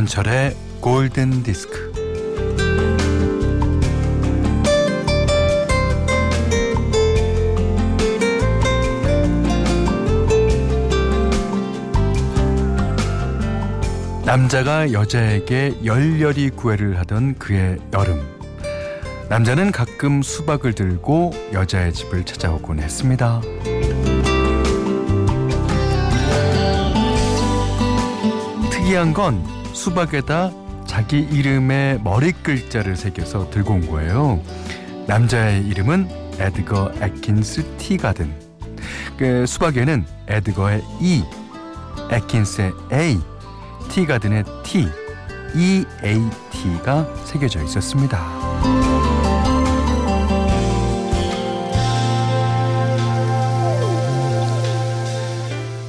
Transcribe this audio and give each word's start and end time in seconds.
김현철의 0.00 0.56
골든 0.80 1.42
디스크. 1.42 1.92
남자가 14.24 14.90
여자에게 14.92 15.74
열렬히 15.84 16.48
구애를 16.48 16.98
하던 17.00 17.34
그의 17.38 17.76
여름. 17.92 18.22
남자는 19.28 19.70
가끔 19.70 20.22
수박을 20.22 20.72
들고 20.72 21.32
여자의 21.52 21.92
집을 21.92 22.24
찾아오곤 22.24 22.78
했습니다. 22.78 23.42
특이한 28.70 29.12
건 29.12 29.59
수박에다 29.72 30.50
자기 30.86 31.20
이름의 31.20 32.00
머리 32.02 32.32
글자를 32.32 32.96
새겨서 32.96 33.50
들고 33.50 33.74
온 33.74 33.86
거예요. 33.88 34.42
남자의 35.06 35.66
이름은 35.66 36.08
에드거 36.38 36.92
애킨스 37.00 37.76
티가든. 37.76 38.32
그 39.16 39.46
수박에는 39.46 40.04
에드거의 40.28 40.82
E, 41.00 41.22
애킨스의 42.10 42.72
A, 42.92 43.18
티가든의 43.88 44.44
T, 44.64 44.88
EAT가 45.54 47.06
새겨져 47.24 47.62
있었습니다. 47.64 48.18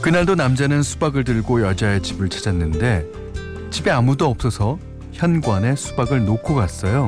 그날도 0.01 0.33
남자는 0.35 0.81
수박을 0.81 1.23
들고 1.23 1.61
여자의 1.61 2.01
집을 2.01 2.29
찾았는데 2.29 3.05
집에 3.71 3.89
아무도 3.89 4.27
없어서 4.27 4.77
현관에 5.13 5.75
수박을 5.75 6.25
놓고 6.25 6.55
갔어요. 6.55 7.07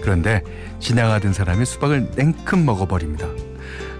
그런데 0.00 0.42
지나가던 0.78 1.32
사람이 1.32 1.64
수박을 1.64 2.12
냉큼 2.14 2.64
먹어버립니다. 2.64 3.26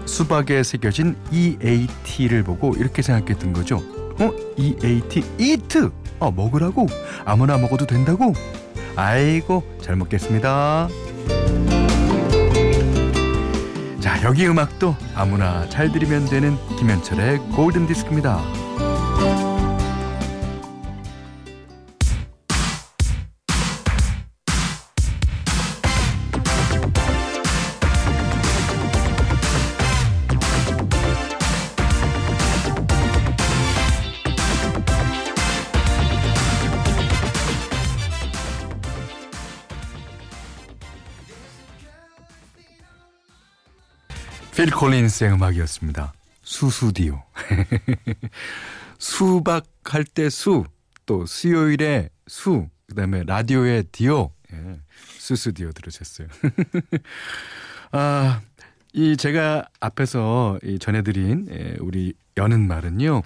수박에 0.05 0.63
새겨진 0.63 1.15
EAT를 1.31 2.43
보고 2.43 2.73
이렇게 2.75 3.01
생각했던 3.01 3.53
거죠. 3.53 3.77
어? 4.19 4.31
EAT? 4.57 5.23
이트! 5.37 5.91
어, 6.19 6.31
먹으라고? 6.31 6.87
아무나 7.25 7.57
먹어도 7.57 7.85
된다고? 7.85 8.33
아이고, 8.95 9.63
잘 9.81 9.95
먹겠습니다. 9.95 10.87
자, 13.99 14.23
여기 14.23 14.47
음악도 14.47 14.95
아무나 15.15 15.67
잘 15.69 15.91
들으면 15.91 16.25
되는 16.25 16.55
김현철의 16.77 17.39
골든 17.55 17.87
디스크입니다. 17.87 18.39
필 44.55 44.69
콜린스의 44.69 45.33
음악이었습니다. 45.33 46.13
수수디오. 46.43 47.23
수박 48.99 49.65
할 49.83 50.03
때 50.05 50.29
수, 50.29 50.63
또 51.05 51.25
수요일에 51.25 52.09
수, 52.27 52.67
그 52.87 52.95
다음에 52.95 53.23
라디오의 53.25 53.85
디오. 53.91 54.31
예, 54.53 54.79
수수디오 55.17 55.71
들으셨어요. 55.71 56.27
아, 57.91 58.41
이 58.93 59.17
제가 59.17 59.65
앞에서 59.79 60.59
이 60.63 60.77
전해드린 60.79 61.47
예, 61.51 61.75
우리 61.79 62.13
여는 62.37 62.67
말은요. 62.67 63.23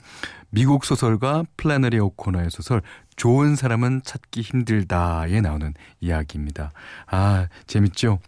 미국 0.50 0.86
소설가 0.86 1.44
플래너리 1.58 2.00
오코너의 2.00 2.50
소설 2.52 2.82
좋은 3.18 3.56
사람은 3.58 4.02
찾기 4.04 4.42
힘들다에 4.42 5.42
나오는 5.42 5.74
이야기입니다. 6.00 6.72
아, 7.08 7.48
재밌죠? 7.68 8.20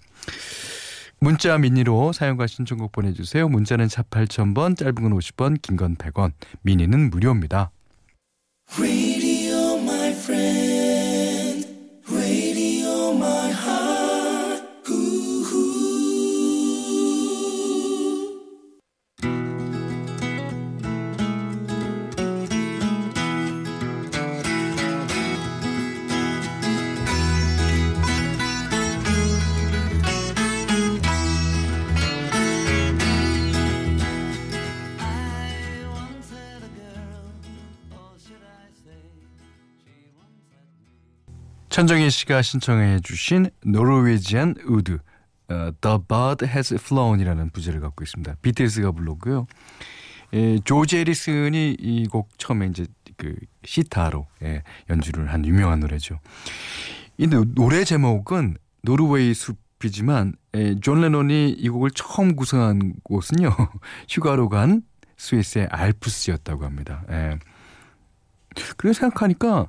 문자 1.21 1.57
미니로 1.57 2.13
사용과 2.13 2.47
신청곡 2.47 2.91
보내주세요. 2.91 3.49
문자는 3.49 3.87
4 3.89 4.03
8000번, 4.03 4.77
짧은 4.77 4.95
건 4.95 5.11
50원, 5.13 5.61
긴 5.61 5.75
건 5.77 5.95
100원, 5.95 6.31
미니는 6.61 7.09
무료입니다. 7.09 7.71
Radio, 8.77 9.08
천정희 41.69 42.09
씨가 42.09 42.41
신청해 42.41 43.01
주신 43.01 43.49
Norwegian 43.63 44.55
Wood 44.65 44.99
어, 45.49 45.71
This 45.81 45.97
Bird 46.07 46.45
Has 46.45 46.75
Flown이라는 46.75 47.49
부제를 47.51 47.79
갖고 47.79 48.03
있습니다. 48.03 48.35
비틀스가 48.41 48.91
불렀고요. 48.91 49.47
예, 50.33 50.59
조지 50.59 50.97
해리슨이 50.97 51.77
이 51.79 52.05
곡 52.07 52.29
처음에 52.37 52.67
이제 52.67 52.85
그 53.17 53.35
시타로 53.65 54.27
예, 54.43 54.63
연주를 54.89 55.31
한 55.33 55.45
유명한 55.45 55.79
노래죠. 55.79 56.19
이 57.17 57.27
노래 57.27 57.83
제목은 57.83 58.57
노르웨이 58.83 59.33
숲이지만 59.33 60.33
예, 60.55 60.79
존 60.79 61.01
레논이 61.01 61.49
이 61.49 61.69
곡을 61.69 61.91
처음 61.91 62.35
구성한 62.35 62.93
곳은요 63.03 63.49
휴가로 64.09 64.49
간 64.49 64.83
스위스의 65.17 65.67
알프스였다고 65.71 66.63
합니다. 66.63 67.03
예. 67.09 67.37
그래 68.77 68.93
생각하니까 68.93 69.67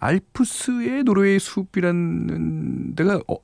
알프스의 0.00 1.04
노르웨이 1.04 1.38
숲이라는 1.38 2.96
데가 2.96 3.20
어, 3.28 3.36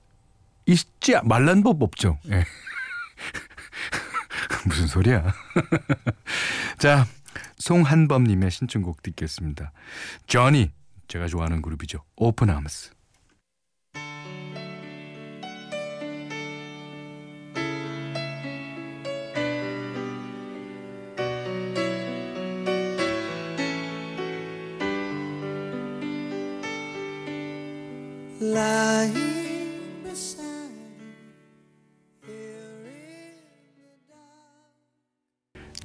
있지 0.66 1.14
말란 1.24 1.62
법 1.62 1.82
없죠. 1.82 2.18
예. 2.30 2.44
무슨 4.66 4.86
소리야? 4.86 5.32
자, 6.78 7.06
송한범님의 7.58 8.50
신청곡 8.50 9.02
듣겠습니다. 9.02 9.72
조니, 10.26 10.72
제가 11.08 11.28
좋아하는 11.28 11.62
그룹이죠. 11.62 12.02
오픈 12.16 12.50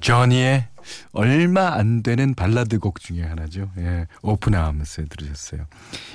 Journey의 0.02 0.66
얼마 1.12 1.74
안 1.74 2.02
되는 2.02 2.34
발라드 2.34 2.80
곡 2.80 3.00
중에 3.00 3.22
하나죠. 3.22 3.70
예, 3.78 4.06
Open 4.22 4.54
Arms 4.54 5.06
들으셨어요. 5.08 5.66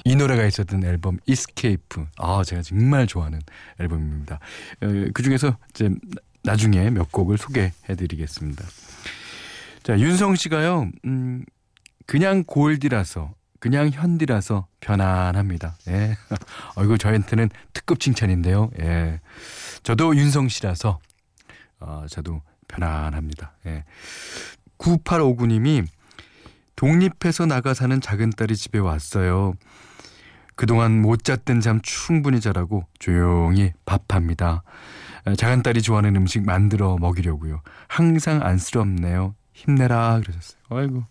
이 0.04 0.16
노래가 0.16 0.46
있었던 0.46 0.84
앨범 0.84 1.18
Escape. 1.26 2.06
아, 2.18 2.44
제가 2.46 2.62
정말 2.64 3.08
좋아하는 3.08 3.40
앨범입니다. 3.80 4.36
어, 4.82 4.88
그 5.14 5.24
중에서 5.24 5.58
이제 5.70 5.90
나중에 6.44 6.90
몇 6.90 7.12
곡을 7.14 7.38
소개해 7.38 7.72
드리겠습니다. 7.98 8.66
자, 9.84 9.98
윤성 9.98 10.36
씨가요. 10.36 10.92
음, 11.06 11.46
그냥 12.06 12.44
골디라서 12.46 13.34
그냥 13.60 13.90
현디라서 13.90 14.68
편안합니다. 14.82 15.78
예. 15.88 16.18
어, 16.76 16.84
이거 16.84 16.98
저한테는 16.98 17.50
특급 17.72 18.02
칭찬인데요. 18.02 18.70
예. 18.82 19.22
저도 19.84 20.14
윤성 20.18 20.50
씨라서 20.50 21.00
어, 21.80 22.06
저도 22.10 22.42
편안합니다. 22.68 23.54
예. 23.66 23.84
9859님이 24.78 25.86
독립해서 26.76 27.46
나가 27.46 27.74
사는 27.74 28.00
작은 28.00 28.32
딸이 28.32 28.56
집에 28.56 28.80
왔어요. 28.80 29.54
그동안 30.56 31.02
못 31.02 31.24
잤던 31.24 31.62
잠 31.62 31.82
충분히 31.82 32.40
자라고 32.42 32.86
조용히 33.00 33.74
밥합니다. 33.86 34.64
작은 35.38 35.62
딸이 35.64 35.82
좋아하는 35.82 36.16
음식 36.16 36.44
만들어 36.44 36.98
먹이려고요. 36.98 37.62
항상 37.88 38.42
안쓰럽네요. 38.44 39.36
힘내라 39.54 40.20
그러셨어요. 40.22 40.60
아이고. 40.70 41.04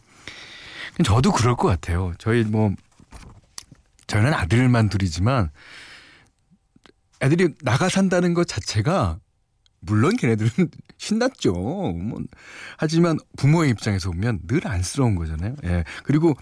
저도 1.05 1.33
그럴 1.33 1.57
것 1.57 1.69
같아요. 1.69 2.13
저희 2.19 2.43
뭐 2.45 2.73
저는 4.07 4.33
아들만 4.33 4.89
둘이지만 4.89 5.51
애들이 7.23 7.55
나가 7.63 7.89
산다는 7.89 8.35
것 8.35 8.47
자체가 8.47 9.19
물론 9.81 10.17
걔네들은 10.17 10.51
신났죠. 10.99 11.53
뭐, 11.53 12.21
하지만 12.79 13.19
부모의 13.37 13.71
입장에서 13.71 14.11
보면 14.11 14.41
늘 14.47 14.67
안쓰러운 14.67 15.15
거잖아요. 15.15 15.55
예. 15.65 15.85
그리고 16.05 16.35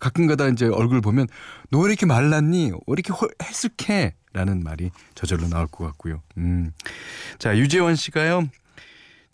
가끔가다 0.00 0.48
이제 0.48 0.66
얼굴 0.66 1.00
보면 1.00 1.26
너 1.70 1.80
왜 1.80 1.88
이렇게 1.90 2.06
말랐니? 2.06 2.70
왜 2.72 2.78
이렇게 2.88 3.12
헬쓱해? 3.12 4.12
라는 4.34 4.62
말이 4.62 4.90
저절로 5.14 5.46
나올 5.48 5.66
것 5.66 5.84
같고요. 5.84 6.22
음. 6.38 6.72
자, 7.38 7.56
유재원 7.58 7.96
씨가요. 7.96 8.48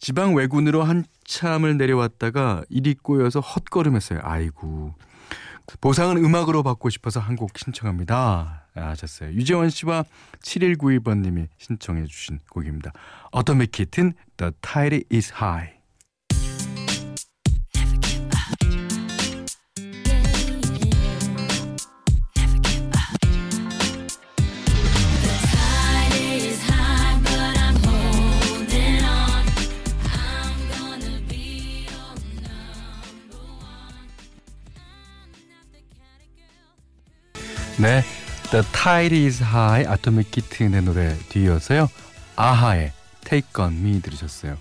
지방 0.00 0.34
외군으로 0.34 0.82
한참을 0.82 1.76
내려왔다가 1.76 2.62
일이 2.68 2.94
꼬여서 2.94 3.38
헛걸음했어요. 3.40 4.20
아이고. 4.22 4.94
보상은 5.80 6.16
음악으로 6.16 6.62
받고 6.64 6.88
싶어서 6.90 7.20
한 7.20 7.36
곡 7.36 7.56
신청합니다. 7.58 8.67
하셨어요. 8.86 9.30
유재원 9.32 9.70
씨와 9.70 10.04
7192번님이 10.40 11.48
신청해 11.58 12.06
주신 12.06 12.38
곡입니다. 12.50 12.92
어토믹 13.32 13.72
키튼 13.72 14.12
The 14.36 14.52
Tide 14.60 15.04
is 15.12 15.32
High. 15.34 15.77
The 38.58 38.72
Tide 38.72 39.16
is 39.16 39.40
High 39.40 39.88
아토믹 39.88 40.32
키튼의 40.32 40.82
노래 40.82 41.16
뒤이어서요. 41.28 41.88
아하의 42.34 42.92
Take 43.20 43.62
On 43.62 43.72
Me 43.72 44.02
들으셨어요. 44.02 44.58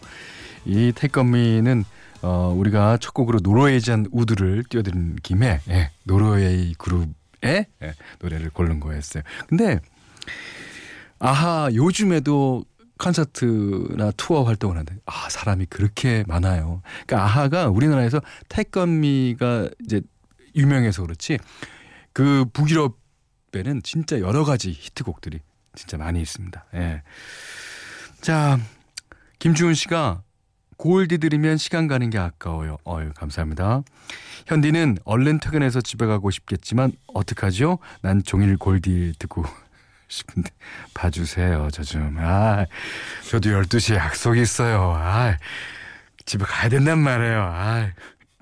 이 0.66 0.92
Take 0.92 1.20
On 1.20 1.34
Me는 1.34 1.84
어, 2.22 2.54
우리가 2.56 2.98
첫 2.98 3.16
곡으로 3.16 3.40
노르웨이전 3.42 4.06
우드를 4.12 4.66
띄워드린 4.70 5.16
김에 5.24 5.62
예, 5.70 5.90
노르웨이 6.04 6.76
그룹의 6.76 7.16
예, 7.82 7.96
노래를 8.20 8.52
고른 8.52 8.80
거였어요. 8.80 9.24
근데 9.48 9.80
아하 11.18 11.68
요즘에도 11.74 12.66
콘서트나 13.00 14.12
투어 14.16 14.44
활동을 14.44 14.76
하는데 14.76 14.96
아 15.08 15.28
사람이 15.28 15.66
그렇게 15.72 16.24
많아요. 16.28 16.84
그러니까 17.08 17.24
아하가 17.24 17.68
우리나라에서 17.70 18.22
태권미가 18.48 19.72
이제 19.84 20.02
유명해서 20.56 21.02
그렇지 21.02 21.40
그 22.14 22.46
북유럽 22.54 23.07
에는 23.58 23.82
진짜 23.84 24.20
여러 24.20 24.44
가지 24.44 24.72
히트곡들이 24.72 25.40
진짜 25.76 25.98
많이 25.98 26.22
있습니다. 26.22 26.66
예. 26.76 27.02
자, 28.22 28.60
김주훈 29.40 29.74
씨가 29.74 30.22
골디 30.78 31.18
들으면 31.18 31.58
시간 31.58 31.88
가는 31.88 32.10
게 32.10 32.18
아까워요. 32.18 32.78
어유 32.86 33.12
감사합니다. 33.16 33.82
현디는 34.46 35.00
얼른 35.04 35.40
퇴근해서 35.40 35.82
집에 35.82 36.06
가고 36.06 36.30
싶겠지만 36.32 36.92
어떡하죠? 37.08 37.80
난 38.02 38.24
종일 38.24 38.58
골디 38.58 39.14
듣고 39.20 39.44
싶은데 40.08 40.50
봐주세요. 40.94 41.70
저 41.72 41.84
좀. 41.84 42.18
아, 42.20 42.66
저도 43.30 43.50
12시에 43.50 43.96
약속이 43.96 44.42
있어요. 44.42 44.94
아, 44.96 45.38
집에 46.26 46.46
가야 46.46 46.70
된단 46.70 47.00
말이에요. 47.00 47.42
아, 47.42 47.90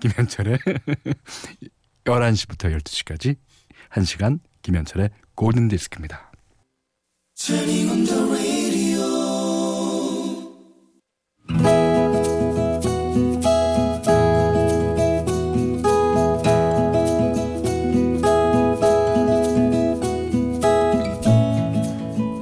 김현철의 0.02 0.58
11시부터 2.06 2.78
12시까지 2.78 3.38
1시간 3.92 4.40
김현철의 4.66 5.12
골든 5.36 5.68
디스크입니다. 5.68 6.32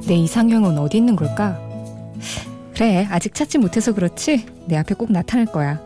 내 0.06 0.14
이상형은 0.14 0.78
어디 0.78 0.96
있는 0.96 1.16
걸까? 1.16 1.60
그래, 2.74 3.06
아직 3.10 3.34
찾지 3.34 3.58
못해서 3.58 3.92
그렇지. 3.92 4.46
내 4.66 4.78
앞에 4.78 4.94
꼭 4.94 5.12
나타날 5.12 5.44
거야. 5.44 5.78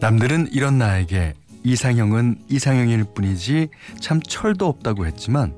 남들은 0.00 0.48
이런 0.50 0.78
나에게 0.78 1.34
이상형은 1.62 2.42
이상형일 2.48 3.04
뿐이지 3.14 3.68
참 4.00 4.20
철도 4.22 4.66
없다고 4.66 5.06
했지만 5.06 5.54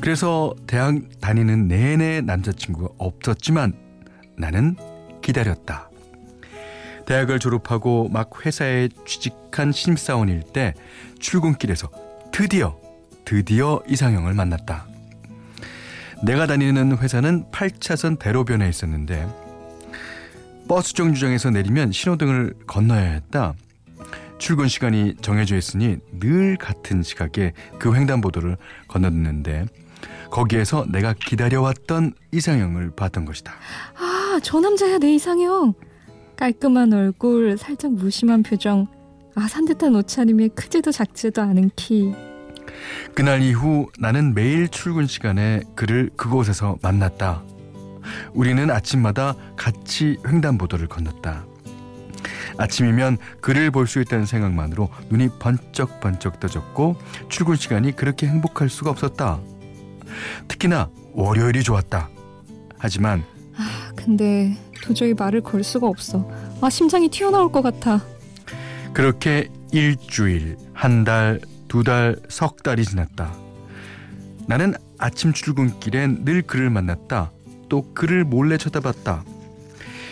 그래서 0.00 0.54
대학 0.66 0.94
다니는 1.20 1.68
내내 1.68 2.20
남자친구가 2.20 2.94
없었지만 2.98 3.72
나는 4.36 4.76
기다렸다. 5.22 5.90
대학을 7.06 7.38
졸업하고 7.38 8.08
막 8.08 8.30
회사에 8.44 8.88
취직한 9.06 9.72
신입사원일 9.72 10.42
때 10.52 10.74
출근길에서 11.18 11.88
드디어 12.32 12.78
드디어 13.24 13.82
이상형을 13.88 14.34
만났다. 14.34 14.86
내가 16.24 16.46
다니는 16.46 16.98
회사는 16.98 17.46
8차선 17.50 18.18
대로변에 18.18 18.68
있었는데 18.68 19.26
버스 20.68 20.94
정류장에서 20.94 21.50
내리면 21.50 21.92
신호등을 21.92 22.54
건너야 22.66 23.12
했다. 23.12 23.54
출근 24.38 24.68
시간이 24.68 25.14
정해져 25.20 25.56
있으니 25.56 25.96
늘 26.18 26.56
같은 26.56 27.02
시각에 27.02 27.52
그 27.78 27.94
횡단보도를 27.94 28.56
건너는데 28.88 29.66
거기에서 30.30 30.86
내가 30.90 31.14
기다려왔던 31.14 32.14
이상형을 32.32 32.92
봤던 32.96 33.24
것이다. 33.24 33.52
아, 33.98 34.38
저 34.42 34.60
남자야 34.60 34.98
내 34.98 35.14
이상형. 35.14 35.74
깔끔한 36.36 36.92
얼굴, 36.92 37.56
살짝 37.56 37.92
무심한 37.92 38.42
표정. 38.42 38.86
아, 39.34 39.48
산뜻한 39.48 39.94
옷차림에 39.94 40.48
크지도 40.48 40.92
작지도 40.92 41.42
않은 41.42 41.70
키. 41.76 42.12
그날 43.14 43.42
이후 43.42 43.88
나는 43.98 44.34
매일 44.34 44.68
출근 44.68 45.06
시간에 45.06 45.62
그를 45.74 46.10
그곳에서 46.16 46.76
만났다. 46.82 47.42
우리는 48.34 48.70
아침마다 48.70 49.34
같이 49.56 50.18
횡단보도를 50.26 50.88
건넜다. 50.88 51.46
아침이면 52.58 53.18
그를 53.40 53.70
볼 53.70 53.86
수 53.86 54.00
있다는 54.00 54.26
생각만으로 54.26 54.88
눈이 55.10 55.28
번쩍번쩍 55.38 56.40
떠졌고 56.40 56.96
출근 57.28 57.56
시간이 57.56 57.94
그렇게 57.94 58.26
행복할 58.26 58.68
수가 58.68 58.90
없었다. 58.90 59.38
특히나 60.48 60.88
월요일이 61.12 61.62
좋았다. 61.62 62.08
하지만 62.78 63.24
아, 63.56 63.90
근데 63.94 64.56
도저히 64.82 65.14
말을 65.14 65.40
걸 65.42 65.62
수가 65.64 65.86
없어. 65.86 66.28
아, 66.60 66.70
심장이 66.70 67.08
튀어나올 67.08 67.50
것 67.52 67.62
같아. 67.62 68.00
그렇게 68.92 69.48
일주일, 69.72 70.56
한 70.72 71.04
달, 71.04 71.40
두 71.68 71.82
달, 71.82 72.16
석 72.28 72.62
달이 72.62 72.84
지났다. 72.84 73.34
나는 74.46 74.74
아침 74.98 75.32
출근길엔 75.32 76.24
늘 76.24 76.42
그를 76.42 76.70
만났다. 76.70 77.32
또 77.68 77.92
그를 77.94 78.24
몰래 78.24 78.56
쳐다봤다. 78.56 79.24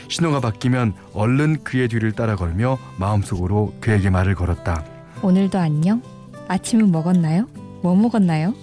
신호가 0.08 0.40
바뀌면 0.40 0.94
얼른 1.12 1.64
그의 1.64 1.88
뒤를 1.88 2.12
따라 2.12 2.36
걸며 2.36 2.78
마음속으로 2.98 3.74
그에게 3.80 4.10
말을 4.10 4.34
걸었다. 4.34 4.84
오늘도 5.22 5.58
안녕? 5.58 6.02
아침은 6.48 6.90
먹었나요? 6.92 7.46
뭐 7.82 7.94
먹었나요? 7.96 8.54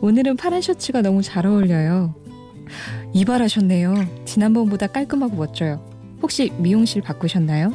오늘은 0.00 0.36
파란 0.36 0.60
셔츠가 0.62 1.02
너무 1.02 1.22
잘 1.22 1.46
어울려요. 1.46 2.14
이발하셨네요. 3.12 4.24
지난번보다 4.24 4.88
깔끔하고 4.88 5.36
멋져요. 5.36 5.84
혹시 6.22 6.52
미용실 6.58 7.02
바꾸셨나요? 7.02 7.72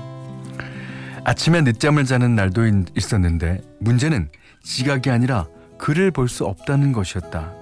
아침에 1.23 1.61
늦잠을 1.61 2.05
자는 2.05 2.35
날도 2.35 2.63
있었는데 2.95 3.61
문제는 3.79 4.29
지각이 4.63 5.09
아니라 5.09 5.47
그를 5.77 6.11
볼 6.11 6.27
수 6.27 6.45
없다는 6.45 6.91
것이었다. 6.91 7.53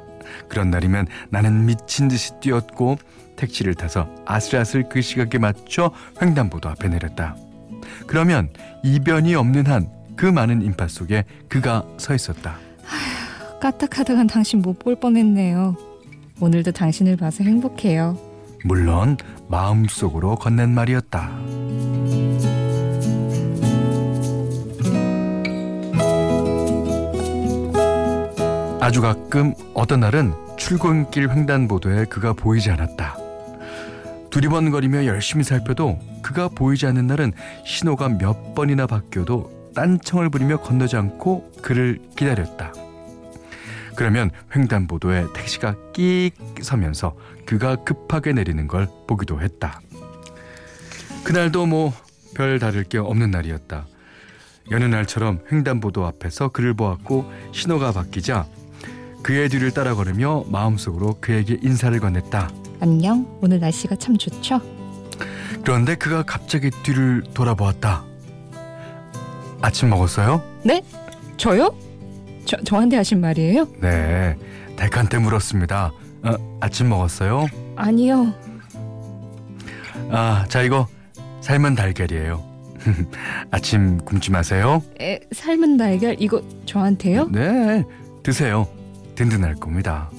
그런 0.48 0.70
날이면 0.70 1.08
나는 1.30 1.66
미친 1.66 2.08
듯이 2.08 2.32
뛰었고 2.40 2.98
택시를 3.39 3.74
타서 3.74 4.08
아슬아슬 4.25 4.89
그 4.89 5.01
시각에 5.01 5.38
맞춰 5.38 5.91
횡단보도 6.22 6.69
앞에 6.69 6.89
내렸다. 6.89 7.36
그러면 8.05 8.50
이변이 8.84 9.34
없는 9.36 9.65
한 9.65 10.00
그 10.19 10.25
많은 10.25 10.62
인파 10.62 10.89
속에 10.89 11.24
그가 11.48 11.86
서 11.98 12.13
있었다. 12.13 12.58
아휴, 12.84 13.60
까딱하다간 13.62 14.27
당신 14.27 14.62
못 14.62 14.77
볼 14.77 15.00
뻔했네요. 15.00 15.77
오늘도 16.41 16.74
당신을 16.74 17.15
봐서 17.15 17.46
행복해요. 17.46 18.17
물론 18.65 19.15
마음속으로 19.48 20.36
건넨 20.36 20.72
말이었다. 20.72 21.29
아주 28.81 29.01
가끔 29.01 29.53
어떤 29.74 30.01
날은 30.01 30.34
출근길 30.58 31.29
횡단보도에 31.29 32.05
그가 32.05 32.34
보이지 32.34 32.72
않았다. 32.72 33.15
두리번거리며 34.30 35.06
열심히 35.06 35.44
살펴도 35.44 36.00
그가 36.22 36.50
보이지 36.50 36.86
않는 36.88 37.08
날은 37.08 37.34
신호가 37.66 38.10
몇 38.10 38.54
번이나 38.54 38.88
바뀌어도 38.88 39.72
딴청을 39.76 40.30
부리며 40.30 40.58
건너지 40.58 40.96
않고 40.96 41.52
그를 41.62 42.00
기다렸다. 42.16 42.74
그러면 43.96 44.32
횡단보도에 44.56 45.28
택시가 45.34 45.76
끽 45.94 46.32
서면서 46.62 47.16
그가 47.46 47.76
급하게 47.78 48.34
내리는 48.34 48.68
걸 48.68 48.88
보기도 49.08 49.42
했다. 49.42 49.82
그날도 51.24 51.66
뭐 51.66 51.94
별 52.40 52.60
다를 52.60 52.84
게 52.84 52.98
없는 52.98 53.32
날이었다. 53.32 53.86
여느 54.72 54.86
날처럼 54.86 55.40
횡단보도 55.52 56.06
앞에서 56.06 56.50
그를 56.50 56.74
보았고 56.74 57.30
신호가 57.52 57.92
바뀌자 57.92 58.46
그의 59.24 59.50
뒤를 59.50 59.72
따라 59.72 59.96
걸으며 59.96 60.46
마음속으로 60.48 61.18
그에게 61.20 61.58
인사를 61.62 62.00
건넸다. 62.00 62.59
안녕. 62.80 63.26
오늘 63.42 63.60
날씨가 63.60 63.96
참 63.98 64.18
좋죠? 64.18 64.62
그런데 65.64 65.96
그가 65.96 66.24
갑자기 66.24 66.70
뒤를 66.84 67.24
돌아보았다. 67.34 68.04
아침 69.62 69.90
먹었어요? 69.90 70.42
네? 70.64 70.82
저요? 71.38 71.76
저, 72.46 72.58
저한테 72.64 72.96
하신 72.98 73.20
말이에요? 73.22 73.68
네. 73.82 74.36
덱한테 74.78 75.18
물었습니다. 75.20 75.92
어, 76.24 76.58
아침 76.62 76.90
먹었어요? 76.90 77.48
아니요. 77.76 78.34
아, 80.12 80.46
자 80.48 80.62
이거 80.62 80.88
삶은 81.42 81.76
달걀이에요. 81.76 82.44
아침 83.52 83.98
굶지 84.00 84.32
마세요. 84.32 84.82
에, 85.02 85.20
삶은 85.34 85.76
달걀 85.78 86.16
이거 86.20 86.42
저한테요? 86.66 87.28
네, 87.30 87.84
드세요. 88.24 88.68
든든할 89.16 89.56
겁니다. 89.56 90.10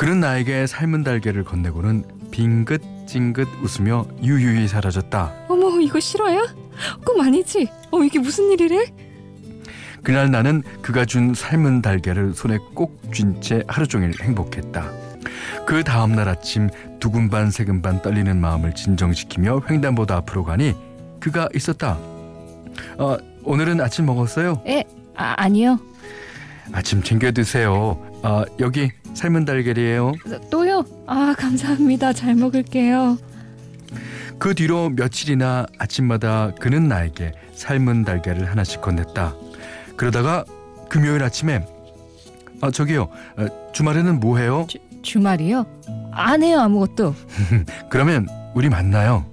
그는 0.00 0.20
나에게 0.20 0.66
삶은 0.66 1.04
달걀을 1.04 1.44
건네고는 1.44 2.04
빙긋징긋 2.30 3.46
웃으며 3.62 4.06
유유히 4.22 4.66
사라졌다. 4.66 5.32
어머 5.48 5.78
이거 5.78 6.00
싫어요? 6.00 6.46
꿈 7.04 7.20
아니지? 7.20 7.68
어 7.90 8.02
이게 8.02 8.18
무슨 8.18 8.50
일이래? 8.50 8.86
그날 10.02 10.30
나는 10.30 10.62
그가 10.80 11.04
준 11.04 11.34
삶은 11.34 11.82
달걀을 11.82 12.32
손에 12.32 12.56
꼭 12.74 12.98
쥔 13.12 13.42
채 13.42 13.62
하루 13.68 13.86
종일 13.86 14.14
행복했다. 14.22 14.90
그 15.66 15.84
다음 15.84 16.12
날 16.14 16.28
아침 16.30 16.70
두근 16.98 17.28
반 17.28 17.50
세근 17.50 17.82
반 17.82 18.00
떨리는 18.00 18.40
마음을 18.40 18.74
진정시키며 18.74 19.62
횡단보도 19.68 20.14
앞으로 20.14 20.44
가니 20.44 20.74
그가 21.20 21.50
있었다. 21.54 21.98
어, 22.96 23.18
오늘은 23.44 23.82
아침 23.82 24.06
먹었어요? 24.06 24.62
에, 24.66 24.82
아, 25.14 25.34
아니요. 25.36 25.78
아침 26.72 27.02
챙겨 27.02 27.30
드세요. 27.32 28.00
아, 28.22 28.44
여기 28.60 28.92
삶은 29.14 29.44
달걀이에요. 29.44 30.12
또요? 30.50 30.84
아 31.06 31.34
감사합니다. 31.36 32.12
잘 32.12 32.34
먹을게요. 32.34 33.18
그 34.38 34.54
뒤로 34.54 34.88
며칠이나 34.90 35.66
아침마다 35.78 36.52
그는 36.58 36.88
나에게 36.88 37.32
삶은 37.54 38.04
달걀을 38.04 38.50
하나씩 38.50 38.80
건넸다. 38.80 39.34
그러다가 39.96 40.44
금요일 40.88 41.22
아침에 41.22 41.66
아 42.62 42.70
저기요 42.70 43.08
어, 43.36 43.72
주말에는 43.72 44.20
뭐 44.20 44.38
해요? 44.38 44.66
주, 44.68 44.78
주말이요? 45.02 45.66
안 46.12 46.42
해요 46.42 46.60
아무것도. 46.60 47.14
그러면 47.90 48.26
우리 48.54 48.68
만나요. 48.68 49.26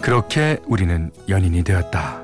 그렇게 0.00 0.58
우리는 0.66 1.10
연인이 1.28 1.62
되었다. 1.62 2.21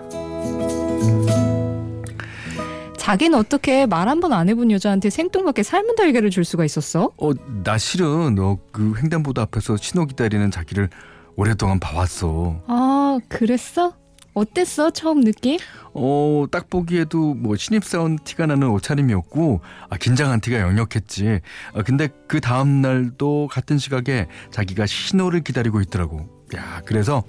자기는 3.09 3.39
어떻게 3.39 3.87
말 3.87 4.07
한 4.09 4.21
번 4.21 4.33
안 4.35 4.51
해본 4.51 4.71
여자한테 4.71 5.09
생뚱맞게 5.09 5.63
삶은 5.63 5.95
달걀을 5.97 6.29
줄 6.29 6.45
수가 6.45 6.67
있었어? 6.67 7.11
어, 7.17 7.31
나 7.65 7.79
실은 7.79 8.35
너그 8.35 8.97
횡단보도 8.99 9.41
앞에서 9.41 9.79
신호 9.79 10.05
기다리는 10.05 10.51
자기를 10.51 10.91
오랫동안 11.35 11.81
봐왔어. 11.81 12.61
아 12.67 13.19
그랬어? 13.29 13.95
어땠어 14.35 14.91
처음 14.91 15.25
느낌? 15.25 15.59
어, 15.95 16.45
딱 16.53 16.69
보기에도 16.69 17.33
뭐 17.35 17.57
신입사원 17.57 18.19
티가 18.23 18.45
나는 18.47 18.69
옷차림이었고, 18.69 19.61
아, 19.89 19.97
긴장한 19.97 20.41
티가 20.41 20.61
역력했지. 20.61 21.41
아, 21.75 21.83
근데 21.83 22.09
그 22.29 22.41
다음 22.41 22.83
날도 22.83 23.49
같은 23.51 23.79
시각에 23.79 24.27
자기가 24.53 24.87
신호를 24.87 25.41
기다리고 25.41 25.81
있더라고. 25.81 26.29
야, 26.57 26.81
그래서 26.85 27.23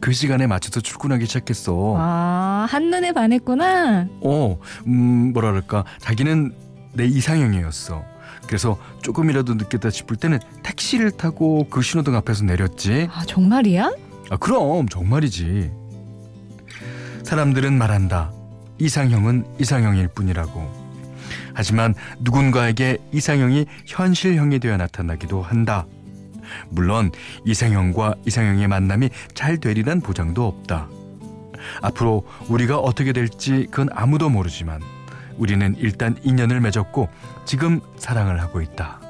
그 0.00 0.12
시간에 0.12 0.46
맞춰서 0.46 0.80
출근하기 0.80 1.26
시작했어. 1.26 1.94
아 1.98 2.66
한눈에 2.68 3.12
반했구나. 3.12 4.08
어, 4.22 4.58
음, 4.86 5.32
그럴까. 5.32 5.84
자기는 5.98 6.54
내 6.92 7.06
이상형이었어. 7.06 8.04
그래서 8.46 8.78
조금이라도 9.02 9.54
늦겠다 9.54 9.90
싶을 9.90 10.16
때는 10.16 10.38
택시를 10.62 11.10
타고 11.10 11.66
그 11.68 11.82
신호등 11.82 12.14
앞에서 12.16 12.44
내렸지. 12.44 13.08
아 13.12 13.24
정말이야? 13.26 13.92
아, 14.30 14.36
그럼 14.36 14.88
정말이지. 14.88 15.70
사람들은 17.22 17.76
말한다. 17.76 18.32
이상형은 18.78 19.46
이상형일 19.58 20.08
뿐이라고. 20.08 20.86
하지만 21.54 21.94
누군가에게 22.20 22.98
이상형이 23.12 23.66
현실형이 23.86 24.58
되어 24.58 24.76
나타나기도 24.76 25.42
한다. 25.42 25.86
물론 26.68 27.12
이상형과 27.44 28.16
이상형의 28.26 28.68
만남이 28.68 29.10
잘 29.34 29.58
되리란 29.58 30.00
보장도 30.00 30.46
없다. 30.46 30.88
앞으로 31.82 32.26
우리가 32.48 32.78
어떻게 32.78 33.12
될지 33.12 33.66
그건 33.70 33.88
아무도 33.92 34.28
모르지만 34.28 34.80
우리는 35.36 35.74
일단 35.78 36.16
인연을 36.22 36.60
맺었고 36.60 37.08
지금 37.44 37.80
사랑을 37.96 38.40
하고 38.40 38.60
있다. 38.60 39.05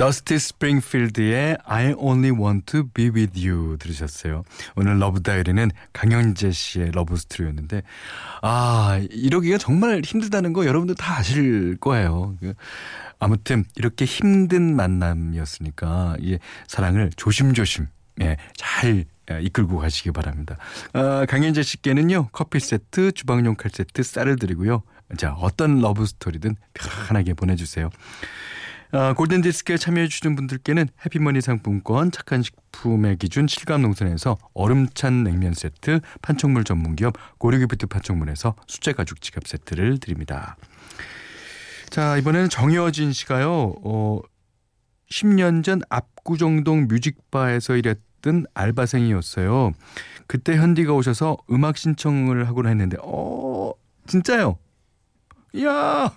더스티 0.00 0.38
스프링필드의 0.38 1.58
I 1.62 1.92
Only 1.94 2.30
Want 2.30 2.64
to 2.72 2.88
Be 2.88 3.10
With 3.10 3.46
You 3.46 3.76
들으셨어요. 3.76 4.44
오늘 4.74 4.98
러브 4.98 5.22
다이어리는 5.22 5.70
강현재 5.92 6.52
씨의 6.52 6.92
러브 6.92 7.18
스토리였는데 7.18 7.82
아 8.40 8.98
이러기가 9.10 9.58
정말 9.58 10.00
힘들다는 10.02 10.54
거 10.54 10.64
여러분들 10.64 10.94
다 10.94 11.18
아실 11.18 11.76
거예요. 11.76 12.34
그, 12.40 12.54
아무튼 13.18 13.66
이렇게 13.76 14.06
힘든 14.06 14.74
만남이었으니까 14.74 16.16
이 16.20 16.38
사랑을 16.66 17.10
조심조심 17.14 17.86
예, 18.22 18.38
잘 18.56 19.04
예, 19.30 19.42
이끌고 19.42 19.76
가시기 19.76 20.12
바랍니다. 20.12 20.56
아, 20.94 21.26
강현재 21.28 21.62
씨께는요 21.62 22.30
커피 22.32 22.58
세트, 22.58 23.12
주방용 23.12 23.54
칼 23.54 23.70
세트, 23.70 24.02
쌀을 24.02 24.36
드리고요. 24.36 24.82
자 25.18 25.34
어떤 25.34 25.82
러브 25.82 26.06
스토리든 26.06 26.56
편하게 26.72 27.34
보내주세요. 27.34 27.90
아, 28.92 29.12
골든디스크에 29.12 29.76
참여해주시는 29.76 30.34
분들께는 30.34 30.88
해피머니 31.04 31.40
상품권, 31.40 32.10
착한 32.10 32.42
식품의 32.42 33.18
기준 33.18 33.46
칠갑농산에서 33.46 34.36
얼음찬 34.52 35.22
냉면 35.22 35.54
세트, 35.54 36.00
판촉물 36.22 36.64
전문기업 36.64 37.14
고려기프트 37.38 37.86
판촉물에서 37.86 38.56
수제가죽 38.66 39.20
지갑 39.20 39.46
세트를 39.46 39.98
드립니다. 39.98 40.56
자, 41.88 42.16
이번에는 42.16 42.48
정여진 42.48 43.12
씨가요, 43.12 43.74
어, 43.84 44.20
10년 45.08 45.62
전 45.62 45.82
압구정동 45.88 46.88
뮤직바에서 46.88 47.76
일했던 47.76 48.46
알바생이었어요. 48.54 49.70
그때 50.26 50.56
현디가 50.56 50.92
오셔서 50.94 51.36
음악 51.50 51.76
신청을 51.76 52.48
하곤 52.48 52.66
했는데, 52.66 52.96
어, 53.02 53.72
진짜요? 54.08 54.58
이야! 55.52 56.12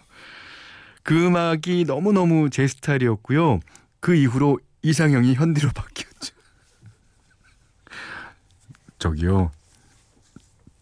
그 1.03 1.27
음악이 1.27 1.86
너무너무 1.86 2.50
제 2.50 2.67
스타일이었고요. 2.67 3.60
그 4.00 4.15
이후로 4.15 4.60
이상형이 4.81 5.36
현디로 5.36 5.69
바뀌었죠. 5.75 6.33
저기요. 9.00 9.51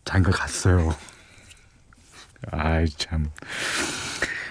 장가 0.05 0.31
갔어요. 0.31 0.95
아이 2.51 2.87
참. 2.89 3.29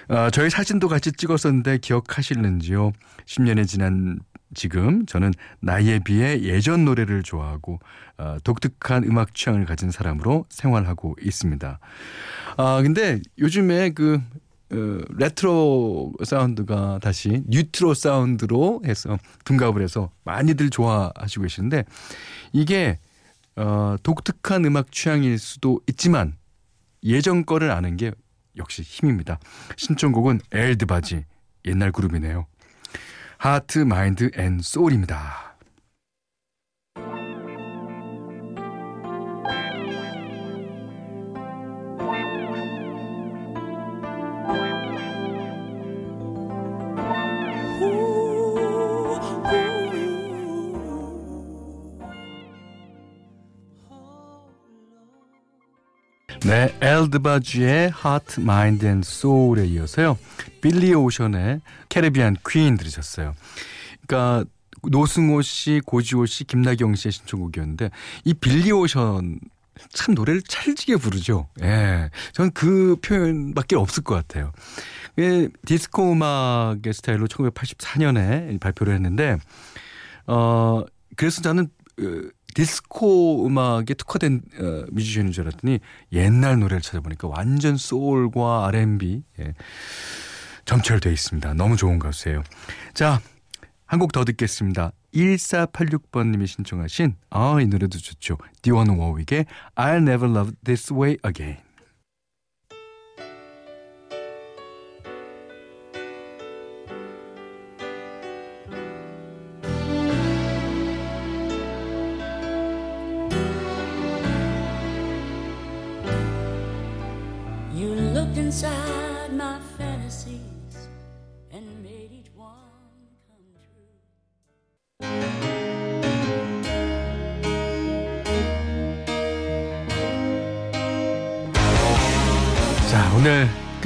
아, 0.08 0.30
저희 0.30 0.50
사진도 0.50 0.88
같이 0.88 1.12
찍었었는데 1.12 1.78
기억하실는지요? 1.78 2.92
10년이 3.26 3.66
지난 3.68 4.18
지금 4.54 5.06
저는 5.06 5.32
나이에 5.60 6.00
비해 6.00 6.40
예전 6.42 6.84
노래를 6.84 7.22
좋아하고 7.22 7.78
어, 8.18 8.36
독특한 8.42 9.04
음악 9.04 9.34
취향을 9.34 9.64
가진 9.64 9.92
사람으로 9.92 10.46
생활하고 10.48 11.16
있습니다. 11.20 11.78
아 12.56 12.82
근데 12.82 13.20
요즘에 13.38 13.90
그 13.90 14.14
어, 14.16 14.20
레트로 14.70 16.12
사운드가 16.24 17.00
다시 17.02 17.42
뉴트로 17.46 17.94
사운드로 17.94 18.82
해서 18.86 19.18
둔갑을 19.44 19.82
해서 19.82 20.10
많이들 20.24 20.70
좋아하시고 20.70 21.42
계시는데 21.42 21.84
이게 22.52 22.98
어, 23.56 23.96
독특한 24.02 24.64
음악 24.64 24.92
취향일 24.92 25.38
수도 25.38 25.80
있지만 25.88 26.36
예전 27.02 27.44
거를 27.44 27.70
아는 27.70 27.96
게 27.96 28.12
역시 28.56 28.82
힘입니다. 28.82 29.38
신청곡은 29.76 30.40
엘드바지 30.52 31.24
옛날 31.66 31.92
그룹이네요. 31.92 32.46
하트, 33.38 33.78
마인드 33.80 34.30
앤 34.34 34.60
소울입니다. 34.60 35.49
네, 56.50 56.76
엘드바지의 56.80 57.92
Heart, 58.04 58.40
Mind 58.40 58.84
and 58.84 59.06
Soul에 59.06 59.66
이어서요. 59.66 60.18
빌리 60.60 60.92
오션의 60.92 61.60
캐리비안 61.88 62.38
퀸 62.44 62.76
들으셨어요. 62.76 63.36
그러니까 64.04 64.50
노승호 64.82 65.42
씨, 65.42 65.80
고지호 65.86 66.26
씨, 66.26 66.42
김나경 66.42 66.96
씨의 66.96 67.12
신청곡이었는데 67.12 67.90
이 68.24 68.34
빌리 68.34 68.72
오션 68.72 69.38
참 69.92 70.16
노래를 70.16 70.42
찰지게 70.42 70.96
부르죠. 70.96 71.46
예. 71.62 72.10
저는 72.32 72.50
그 72.50 72.96
표현밖에 73.00 73.76
없을 73.76 74.02
것 74.02 74.16
같아요. 74.16 74.50
예, 75.20 75.48
디스코 75.66 76.10
음악의 76.10 76.92
스타일로 76.92 77.28
1984년에 77.28 78.58
발표를 78.58 78.94
했는데 78.94 79.36
어 80.26 80.82
그래서 81.14 81.42
저는 81.42 81.68
어, 82.00 82.04
디스코 82.54 83.46
음악에 83.46 83.94
특화된 83.94 84.42
어, 84.58 84.84
뮤지션인 84.90 85.32
줄 85.32 85.44
알았더니 85.48 85.78
옛날 86.12 86.58
노래를 86.58 86.80
찾아보니까 86.82 87.28
완전 87.28 87.76
소울과 87.76 88.66
R&B 88.68 89.22
예, 89.40 89.54
점철돼 90.64 91.12
있습니다. 91.12 91.54
너무 91.54 91.76
좋은 91.76 91.98
가수예요. 91.98 92.42
자, 92.94 93.20
한 93.86 93.98
곡 93.98 94.12
더 94.12 94.24
듣겠습니다. 94.24 94.92
1486번님이 95.14 96.46
신청하신 96.46 97.16
아, 97.30 97.58
이 97.60 97.66
노래도 97.66 97.98
좋죠. 97.98 98.38
디원 98.62 98.88
워윅의 98.90 99.46
I'll 99.74 100.02
Never 100.08 100.30
Love 100.30 100.52
This 100.64 100.92
Way 100.92 101.16
Again. 101.26 101.58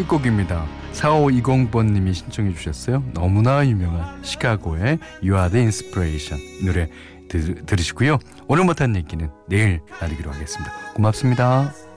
끝곡입니다. 0.05 0.67
4520번님이 0.93 2.15
신청해 2.15 2.55
주셨어요. 2.55 3.03
너무나 3.13 3.67
유명한 3.67 4.23
시카고의 4.23 4.99
You 5.23 5.37
Are 5.37 5.51
The 5.51 5.63
Inspiration 5.63 6.65
노래 6.65 6.89
들, 7.29 7.65
들으시고요. 7.67 8.19
오늘 8.47 8.65
못한 8.65 8.95
얘기는 8.97 9.29
내일 9.49 9.81
나누기로 10.01 10.31
하겠습니다. 10.31 10.73
고맙습니다. 10.95 11.94